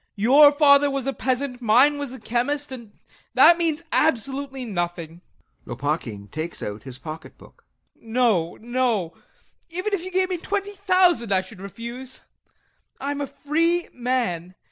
[0.15, 2.93] Your father was a peasant, mine was a chemist, and
[3.35, 5.21] that means absolutely nothing.
[5.67, 9.13] [LOPAKHIN takes out his pocket book] No, no....
[9.69, 12.21] Even if you gave me twenty thousand I should refuse.
[12.99, 14.55] I'm a free man.